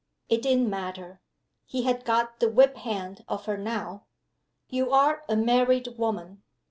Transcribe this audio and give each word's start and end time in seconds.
It 0.29 0.41
didn't 0.41 0.67
matter; 0.67 1.21
he 1.67 1.83
had 1.83 2.05
got 2.05 2.39
the 2.39 2.49
whip 2.49 2.75
hand 2.77 3.23
of 3.29 3.45
her 3.45 3.55
now. 3.55 4.07
"You 4.67 4.91
are 4.91 5.23
a 5.29 5.35
married 5.35 5.89
woman." 5.99 6.41